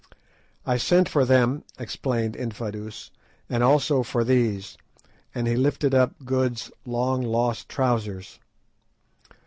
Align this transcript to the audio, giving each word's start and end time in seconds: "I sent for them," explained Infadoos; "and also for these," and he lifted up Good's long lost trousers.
"I 0.65 0.77
sent 0.77 1.07
for 1.07 1.25
them," 1.25 1.63
explained 1.77 2.35
Infadoos; 2.35 3.11
"and 3.47 3.61
also 3.61 4.01
for 4.01 4.23
these," 4.23 4.75
and 5.35 5.45
he 5.45 5.55
lifted 5.55 5.93
up 5.93 6.15
Good's 6.25 6.71
long 6.87 7.21
lost 7.21 7.69
trousers. 7.69 8.39